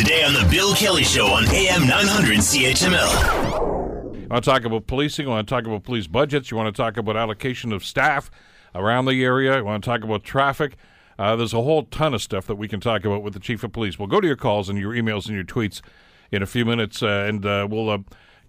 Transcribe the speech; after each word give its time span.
Today 0.00 0.24
on 0.24 0.32
The 0.32 0.48
Bill 0.50 0.74
Kelly 0.74 1.04
Show 1.04 1.26
on 1.26 1.44
AM 1.50 1.86
900 1.86 2.38
CHML. 2.38 4.30
I 4.30 4.32
want 4.32 4.42
to 4.44 4.50
talk 4.50 4.64
about 4.64 4.86
policing. 4.86 5.26
I 5.26 5.28
want 5.28 5.46
to 5.46 5.54
talk 5.54 5.66
about 5.66 5.84
police 5.84 6.06
budgets. 6.06 6.50
You 6.50 6.56
want 6.56 6.74
to 6.74 6.82
talk 6.82 6.96
about 6.96 7.18
allocation 7.18 7.70
of 7.70 7.84
staff 7.84 8.30
around 8.74 9.04
the 9.04 9.22
area. 9.22 9.58
You 9.58 9.64
want 9.66 9.84
to 9.84 9.90
talk 9.90 10.02
about 10.02 10.24
traffic. 10.24 10.76
Uh, 11.18 11.36
there's 11.36 11.52
a 11.52 11.60
whole 11.60 11.82
ton 11.82 12.14
of 12.14 12.22
stuff 12.22 12.46
that 12.46 12.54
we 12.54 12.66
can 12.66 12.80
talk 12.80 13.04
about 13.04 13.22
with 13.22 13.34
the 13.34 13.40
chief 13.40 13.62
of 13.62 13.72
police. 13.72 13.98
We'll 13.98 14.08
go 14.08 14.22
to 14.22 14.26
your 14.26 14.36
calls 14.36 14.70
and 14.70 14.78
your 14.78 14.94
emails 14.94 15.26
and 15.26 15.34
your 15.34 15.44
tweets 15.44 15.82
in 16.32 16.42
a 16.42 16.46
few 16.46 16.64
minutes, 16.64 17.02
uh, 17.02 17.26
and 17.28 17.44
uh, 17.44 17.68
we'll 17.70 17.90
uh, 17.90 17.98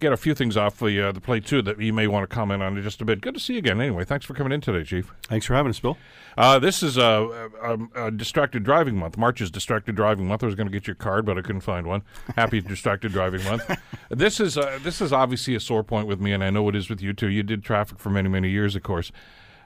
get 0.02 0.12
a 0.12 0.18
few 0.18 0.34
things 0.34 0.58
off 0.58 0.80
the, 0.80 1.08
uh, 1.08 1.12
the 1.12 1.22
plate 1.22 1.46
too 1.46 1.62
that 1.62 1.80
you 1.80 1.94
may 1.94 2.08
want 2.08 2.28
to 2.30 2.34
comment 2.34 2.62
on 2.62 2.76
in 2.76 2.84
just 2.84 3.02
a 3.02 3.06
bit. 3.06 3.22
Good 3.22 3.36
to 3.36 3.40
see 3.40 3.54
you 3.54 3.60
again. 3.60 3.80
Anyway, 3.80 4.04
thanks 4.04 4.26
for 4.26 4.34
coming 4.34 4.52
in 4.52 4.60
today, 4.60 4.84
Chief. 4.84 5.14
Thanks 5.28 5.46
for 5.46 5.54
having 5.54 5.70
us, 5.70 5.80
Bill. 5.80 5.98
Uh, 6.38 6.60
this 6.60 6.84
is 6.84 6.98
a, 6.98 7.50
a, 7.64 8.08
a 8.08 8.12
distracted 8.12 8.64
driving 8.64 8.98
month. 8.98 9.18
March 9.18 9.40
is 9.40 9.52
distracted 9.52 9.96
driving 9.96 10.28
month. 10.28 10.44
I 10.44 10.48
was 10.48 10.56
going 10.56 10.68
to 10.68 10.74
get 10.74 10.88
your 10.88 10.96
card, 10.96 11.26
but 11.26 11.38
I 11.38 11.42
couldn't 11.42 11.62
find 11.62 11.88
one. 11.88 12.02
Happy 12.36 12.60
distracted 12.62 13.12
driving 13.12 13.44
month. 13.46 13.64
This 14.10 14.40
is 14.40 14.58
uh, 14.58 14.80
this 14.84 15.00
is 15.00 15.14
obviously 15.14 15.56
a 15.56 15.60
sore 15.60 15.84
point 15.84 16.08
with 16.08 16.20
me, 16.20 16.34
and 16.34 16.44
I 16.44 16.50
know 16.50 16.68
it 16.68 16.76
is 16.76 16.90
with 16.90 17.02
you 17.02 17.14
too. 17.14 17.30
You 17.30 17.44
did 17.44 17.64
traffic 17.64 18.00
for 18.00 18.10
many 18.10 18.28
many 18.28 18.50
years, 18.50 18.76
of 18.76 18.84
course, 18.84 19.12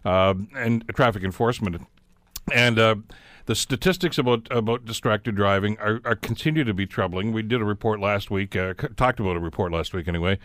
uh, 0.03 0.33
and 0.55 0.83
traffic 0.95 1.23
enforcement, 1.23 1.81
and. 2.53 2.79
Uh, 2.79 2.95
the 3.45 3.55
statistics 3.55 4.17
about 4.17 4.47
about 4.49 4.85
distracted 4.85 5.35
driving 5.35 5.77
are, 5.77 6.01
are 6.03 6.15
continue 6.15 6.63
to 6.63 6.73
be 6.73 6.87
troubling. 6.87 7.31
We 7.31 7.43
did 7.43 7.61
a 7.61 7.65
report 7.65 7.99
last 7.99 8.31
week, 8.31 8.55
uh, 8.55 8.73
talked 8.95 9.19
about 9.19 9.35
a 9.35 9.39
report 9.39 9.71
last 9.71 9.93
week 9.93 10.07
anyway, 10.07 10.39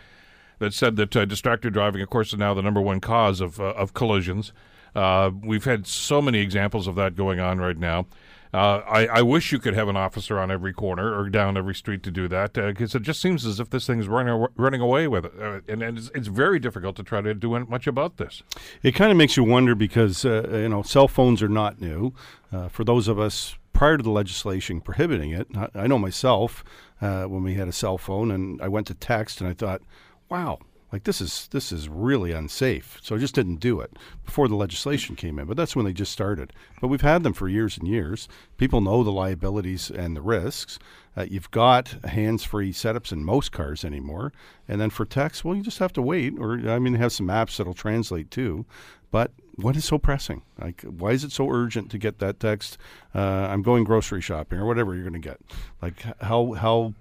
that 0.59 0.73
said 0.73 0.95
that 0.97 1.15
uh, 1.15 1.25
distracted 1.25 1.73
driving, 1.73 2.01
of 2.01 2.09
course, 2.09 2.31
is 2.31 2.37
now 2.37 2.53
the 2.53 2.61
number 2.61 2.81
one 2.81 2.99
cause 2.99 3.41
of 3.41 3.59
uh, 3.59 3.73
of 3.73 3.93
collisions. 3.93 4.53
Uh, 4.93 5.31
we've 5.41 5.65
had 5.65 5.87
so 5.87 6.21
many 6.21 6.39
examples 6.39 6.85
of 6.85 6.95
that 6.95 7.15
going 7.15 7.39
on 7.39 7.59
right 7.59 7.77
now. 7.77 8.05
Uh, 8.53 8.81
I, 8.85 9.05
I 9.07 9.21
wish 9.21 9.51
you 9.51 9.59
could 9.59 9.73
have 9.75 9.87
an 9.87 9.95
officer 9.95 10.37
on 10.37 10.51
every 10.51 10.73
corner 10.73 11.17
or 11.17 11.29
down 11.29 11.55
every 11.55 11.75
street 11.75 12.03
to 12.03 12.11
do 12.11 12.27
that 12.27 12.53
because 12.53 12.93
it 12.93 13.01
just 13.01 13.21
seems 13.21 13.45
as 13.45 13.59
if 13.59 13.69
this 13.69 13.87
thing's 13.87 14.07
running 14.07 14.47
running 14.55 14.81
away 14.81 15.07
with 15.07 15.25
it, 15.25 15.33
uh, 15.39 15.61
and, 15.67 15.81
and 15.81 15.97
it's, 15.97 16.11
it's 16.13 16.27
very 16.27 16.59
difficult 16.59 16.95
to 16.97 17.03
try 17.03 17.21
to 17.21 17.33
do 17.33 17.57
much 17.65 17.87
about 17.87 18.17
this. 18.17 18.43
It 18.83 18.93
kind 18.93 19.11
of 19.11 19.17
makes 19.17 19.37
you 19.37 19.43
wonder 19.43 19.73
because 19.73 20.25
uh, 20.25 20.49
you 20.51 20.69
know 20.69 20.81
cell 20.81 21.07
phones 21.07 21.41
are 21.41 21.49
not 21.49 21.79
new. 21.79 22.13
Uh, 22.51 22.67
for 22.67 22.83
those 22.83 23.07
of 23.07 23.17
us 23.17 23.57
prior 23.73 23.97
to 23.97 24.03
the 24.03 24.11
legislation 24.11 24.81
prohibiting 24.81 25.31
it, 25.31 25.47
I, 25.55 25.69
I 25.75 25.87
know 25.87 25.97
myself 25.97 26.63
uh, 27.01 27.23
when 27.23 27.43
we 27.43 27.55
had 27.55 27.67
a 27.67 27.71
cell 27.71 27.97
phone 27.97 28.31
and 28.31 28.61
I 28.61 28.67
went 28.67 28.87
to 28.87 28.93
text 28.93 29.41
and 29.41 29.49
I 29.49 29.53
thought, 29.53 29.81
wow. 30.29 30.59
Like 30.91 31.03
this 31.03 31.21
is 31.21 31.47
this 31.51 31.71
is 31.71 31.87
really 31.87 32.33
unsafe, 32.33 32.99
so 33.01 33.15
I 33.15 33.19
just 33.19 33.35
didn't 33.35 33.61
do 33.61 33.79
it 33.79 33.95
before 34.25 34.47
the 34.47 34.55
legislation 34.55 35.15
came 35.15 35.39
in. 35.39 35.45
But 35.45 35.55
that's 35.55 35.75
when 35.75 35.85
they 35.85 35.93
just 35.93 36.11
started. 36.11 36.51
But 36.81 36.89
we've 36.89 37.01
had 37.01 37.23
them 37.23 37.33
for 37.33 37.47
years 37.47 37.77
and 37.77 37.87
years. 37.87 38.27
People 38.57 38.81
know 38.81 39.03
the 39.03 39.11
liabilities 39.11 39.89
and 39.89 40.15
the 40.17 40.21
risks. 40.21 40.79
Uh, 41.15 41.25
you've 41.29 41.51
got 41.51 41.89
hands-free 42.05 42.71
setups 42.71 43.11
in 43.11 43.23
most 43.23 43.51
cars 43.51 43.83
anymore, 43.83 44.31
and 44.67 44.79
then 44.79 44.89
for 44.89 45.05
text, 45.05 45.43
well, 45.43 45.55
you 45.55 45.63
just 45.63 45.79
have 45.79 45.93
to 45.93 46.01
wait. 46.01 46.33
Or 46.37 46.53
I 46.69 46.79
mean, 46.79 46.93
they 46.93 46.99
have 46.99 47.13
some 47.13 47.27
apps 47.27 47.57
that'll 47.57 47.73
translate 47.73 48.29
too. 48.29 48.65
But 49.11 49.31
what 49.55 49.75
is 49.75 49.85
so 49.85 49.97
pressing? 49.97 50.41
Like, 50.59 50.81
why 50.83 51.11
is 51.11 51.23
it 51.23 51.31
so 51.31 51.49
urgent 51.49 51.91
to 51.91 51.97
get 51.97 52.19
that 52.19 52.39
text? 52.39 52.77
Uh, 53.13 53.19
I'm 53.19 53.61
going 53.61 53.83
grocery 53.83 54.21
shopping 54.21 54.59
or 54.59 54.65
whatever 54.65 54.93
you're 54.93 55.03
going 55.03 55.21
to 55.21 55.29
get. 55.29 55.39
Like, 55.81 56.01
how 56.21 56.53
how 56.53 56.93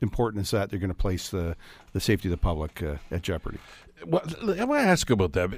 important 0.00 0.44
is 0.44 0.50
that 0.50 0.70
they're 0.70 0.78
going 0.78 0.88
to 0.90 0.94
place 0.94 1.28
the 1.30 1.56
the 1.92 2.00
safety 2.00 2.28
of 2.28 2.30
the 2.30 2.36
public 2.36 2.82
uh, 2.82 2.96
at 3.10 3.22
jeopardy? 3.22 3.58
Well, 4.06 4.22
I 4.42 4.64
want 4.64 4.82
to 4.82 4.88
ask 4.88 5.10
about 5.10 5.32
that. 5.32 5.50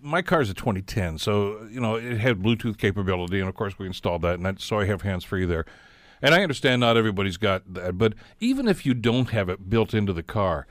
My 0.00 0.22
car's 0.22 0.48
a 0.48 0.54
2010, 0.54 1.18
so 1.18 1.66
you 1.70 1.80
know 1.80 1.96
it 1.96 2.18
had 2.18 2.42
Bluetooth 2.42 2.78
capability, 2.78 3.38
and 3.38 3.48
of 3.48 3.54
course 3.54 3.78
we 3.78 3.86
installed 3.86 4.22
that, 4.22 4.34
and 4.34 4.46
that, 4.46 4.60
so 4.60 4.80
I 4.80 4.86
have 4.86 5.02
hands 5.02 5.24
free 5.24 5.44
there. 5.44 5.66
And 6.22 6.34
I 6.34 6.42
understand 6.42 6.80
not 6.80 6.96
everybody's 6.96 7.36
got 7.36 7.74
that, 7.74 7.98
but 7.98 8.14
even 8.38 8.68
if 8.68 8.86
you 8.86 8.94
don't 8.94 9.30
have 9.30 9.48
it 9.48 9.68
built 9.68 9.92
into 9.92 10.12
the 10.12 10.22
car, 10.22 10.66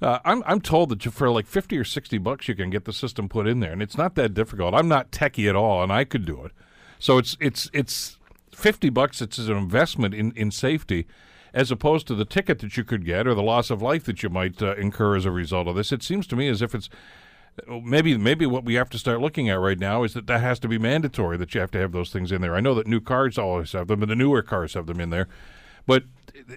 uh, 0.00 0.18
I'm 0.24 0.42
I'm 0.46 0.60
told 0.60 0.88
that 0.90 1.02
for 1.02 1.30
like 1.30 1.46
50 1.46 1.78
or 1.78 1.84
60 1.84 2.18
bucks 2.18 2.48
you 2.48 2.54
can 2.54 2.70
get 2.70 2.86
the 2.86 2.92
system 2.92 3.28
put 3.28 3.46
in 3.46 3.60
there, 3.60 3.72
and 3.72 3.82
it's 3.82 3.96
not 3.96 4.14
that 4.16 4.34
difficult. 4.34 4.74
I'm 4.74 4.88
not 4.88 5.12
techie 5.12 5.48
at 5.48 5.54
all, 5.56 5.82
and 5.82 5.92
I 5.92 6.04
could 6.04 6.24
do 6.24 6.44
it. 6.44 6.52
So 6.98 7.18
it's 7.18 7.36
it's 7.40 7.70
it's 7.72 8.18
50 8.54 8.90
bucks. 8.90 9.20
It's 9.20 9.38
an 9.38 9.56
investment 9.56 10.14
in 10.14 10.32
in 10.32 10.50
safety 10.50 11.06
as 11.54 11.70
opposed 11.70 12.06
to 12.08 12.14
the 12.16 12.24
ticket 12.24 12.58
that 12.58 12.76
you 12.76 12.84
could 12.84 13.06
get 13.06 13.26
or 13.26 13.34
the 13.34 13.42
loss 13.42 13.70
of 13.70 13.80
life 13.80 14.04
that 14.04 14.22
you 14.22 14.28
might 14.28 14.60
uh, 14.60 14.74
incur 14.74 15.16
as 15.16 15.24
a 15.24 15.30
result 15.30 15.68
of 15.68 15.76
this. 15.76 15.92
It 15.92 16.02
seems 16.02 16.26
to 16.26 16.36
me 16.36 16.48
as 16.48 16.60
if 16.60 16.74
it's 16.74 16.90
maybe 17.68 18.16
maybe 18.18 18.46
what 18.46 18.64
we 18.64 18.74
have 18.74 18.90
to 18.90 18.98
start 18.98 19.20
looking 19.20 19.48
at 19.48 19.60
right 19.60 19.78
now 19.78 20.02
is 20.02 20.14
that 20.14 20.26
that 20.26 20.40
has 20.40 20.58
to 20.58 20.68
be 20.68 20.78
mandatory 20.78 21.36
that 21.36 21.54
you 21.54 21.60
have 21.60 21.70
to 21.70 21.78
have 21.78 21.92
those 21.92 22.10
things 22.10 22.32
in 22.32 22.40
there. 22.40 22.56
I 22.56 22.60
know 22.60 22.74
that 22.74 22.88
new 22.88 23.00
cars 23.00 23.38
always 23.38 23.72
have 23.72 23.86
them, 23.86 24.02
and 24.02 24.10
the 24.10 24.16
newer 24.16 24.42
cars 24.42 24.74
have 24.74 24.86
them 24.86 25.00
in 25.00 25.10
there, 25.10 25.28
but 25.86 26.04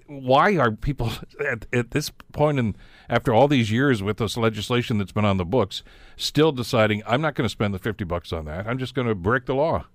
why 0.08 0.58
are 0.58 0.72
people 0.72 1.12
at, 1.46 1.68
at 1.72 1.92
this 1.92 2.12
point 2.32 2.58
in 2.58 2.76
after 3.10 3.34
all 3.34 3.48
these 3.48 3.72
years 3.72 4.02
with 4.02 4.18
this 4.18 4.36
legislation 4.36 4.98
that's 4.98 5.12
been 5.12 5.26
on 5.26 5.38
the 5.38 5.46
books 5.46 5.84
still 6.16 6.52
deciding 6.52 7.04
I'm 7.06 7.22
not 7.22 7.36
going 7.36 7.46
to 7.46 7.50
spend 7.50 7.74
the 7.74 7.80
50 7.80 8.04
bucks 8.04 8.34
on 8.34 8.46
that. 8.46 8.68
I'm 8.68 8.80
just 8.80 8.96
going 8.96 9.08
to 9.08 9.16
break 9.16 9.46
the 9.46 9.56
law. 9.56 9.86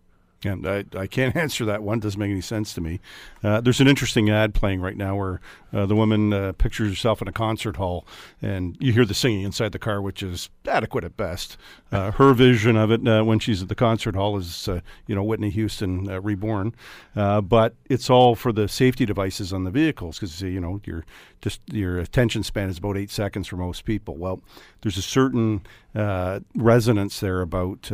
And 0.44 0.66
I, 0.66 0.84
I 0.96 1.06
can't 1.06 1.36
answer 1.44 1.64
that 1.64 1.82
one. 1.82 1.98
It 1.98 2.02
Doesn't 2.02 2.20
make 2.20 2.30
any 2.30 2.40
sense 2.40 2.74
to 2.74 2.80
me. 2.80 3.00
Uh, 3.42 3.60
there's 3.60 3.80
an 3.80 3.88
interesting 3.88 4.30
ad 4.30 4.54
playing 4.54 4.80
right 4.80 4.96
now 4.96 5.16
where 5.16 5.40
uh, 5.72 5.86
the 5.86 5.96
woman 5.96 6.32
uh, 6.32 6.52
pictures 6.52 6.90
herself 6.90 7.22
in 7.22 7.28
a 7.28 7.32
concert 7.32 7.76
hall, 7.76 8.06
and 8.40 8.76
you 8.80 8.92
hear 8.92 9.04
the 9.04 9.14
singing 9.14 9.42
inside 9.42 9.72
the 9.72 9.78
car, 9.78 10.02
which 10.02 10.22
is 10.22 10.50
adequate 10.66 11.04
at 11.04 11.16
best. 11.16 11.56
Uh, 11.90 12.10
her 12.12 12.34
vision 12.34 12.76
of 12.76 12.90
it 12.90 13.06
uh, 13.06 13.22
when 13.22 13.38
she's 13.38 13.62
at 13.62 13.68
the 13.68 13.74
concert 13.74 14.14
hall 14.14 14.36
is, 14.36 14.68
uh, 14.68 14.80
you 15.06 15.14
know, 15.14 15.22
Whitney 15.22 15.50
Houston 15.50 16.04
reborn. 16.22 16.74
but 17.14 17.74
it's 17.88 18.10
all 18.10 18.34
for 18.34 18.52
the 18.52 18.68
safety 18.68 19.06
devices 19.06 19.52
on 19.52 19.64
the 19.64 19.70
vehicles 19.70 20.18
because 20.18 20.40
you 20.42 20.60
know 20.60 20.80
your 20.84 21.04
just 21.40 21.60
your 21.72 21.98
attention 21.98 22.42
span 22.42 22.68
is 22.68 22.78
about 22.78 22.96
eight 22.96 23.10
seconds 23.10 23.48
for 23.48 23.56
most 23.56 23.84
people. 23.84 24.16
Well, 24.16 24.42
there's 24.82 24.96
a 24.96 25.02
certain 25.02 25.62
resonance 26.54 27.20
there 27.20 27.40
about 27.40 27.90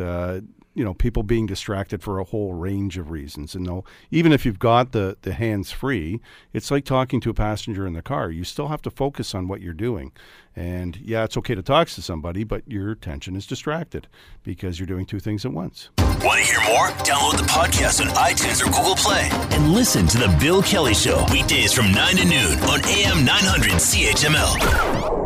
you 0.79 0.85
know 0.85 0.93
people 0.93 1.23
being 1.23 1.45
distracted 1.45 2.01
for 2.01 2.19
a 2.19 2.23
whole 2.23 2.53
range 2.53 2.97
of 2.97 3.11
reasons. 3.11 3.53
And 3.53 3.65
no 3.65 3.83
even 4.11 4.31
if 4.31 4.45
you've 4.45 4.59
got 4.59 4.93
the 4.93 5.17
the 5.23 5.33
hands 5.33 5.73
free 5.73 6.21
it's 6.53 6.71
like 6.71 6.85
talking 6.85 7.19
to 7.19 7.29
a 7.29 7.33
passenger 7.33 7.85
in 7.85 7.91
the 7.91 8.01
car. 8.01 8.31
You 8.31 8.45
still 8.45 8.69
have 8.69 8.81
to 8.83 8.89
focus 8.89 9.35
on 9.35 9.49
what 9.49 9.59
you're 9.59 9.73
doing. 9.73 10.13
And 10.55 10.95
yeah 11.03 11.25
it's 11.25 11.35
okay 11.35 11.53
to 11.53 11.61
talk 11.61 11.89
to 11.89 12.01
somebody 12.01 12.45
but 12.45 12.63
your 12.65 12.91
attention 12.91 13.35
is 13.35 13.45
distracted 13.45 14.07
because 14.41 14.79
you're 14.79 14.87
doing 14.87 15.05
two 15.05 15.19
things 15.19 15.43
at 15.43 15.51
once. 15.51 15.89
Want 15.97 16.39
to 16.39 16.45
hear 16.45 16.61
more? 16.61 16.87
Download 17.03 17.37
the 17.37 17.43
podcast 17.43 17.99
on 17.99 18.07
iTunes 18.15 18.61
or 18.61 18.71
Google 18.71 18.95
Play. 18.95 19.27
And 19.51 19.73
listen 19.73 20.07
to 20.07 20.17
The 20.17 20.37
Bill 20.39 20.61
Kelly 20.63 20.93
Show 20.93 21.25
weekdays 21.29 21.73
from 21.73 21.91
9 21.91 22.15
to 22.15 22.25
noon 22.25 22.59
on 22.59 22.79
AM 22.85 23.25
900 23.25 23.71
CHML. 23.73 25.18